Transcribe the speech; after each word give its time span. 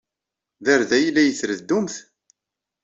D 0.63 0.67
arday 0.73 1.03
ay 1.03 1.11
la 1.11 1.21
iyi-treddumt? 1.23 1.95